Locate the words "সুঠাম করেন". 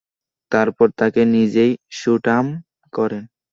1.91-3.23